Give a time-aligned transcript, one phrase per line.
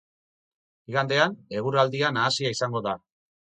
[0.91, 2.99] Igandean, eguraldia nahasia izango da.